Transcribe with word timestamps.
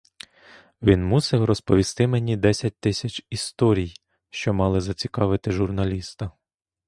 Він 0.81 1.05
мусив 1.05 1.45
розповісти 1.45 2.07
мені 2.07 2.37
десять 2.37 2.79
тисяч 2.79 3.25
історій, 3.29 3.93
що 4.29 4.53
мали 4.53 4.81
зацікавити 4.81 5.51
журналіста. 5.51 6.31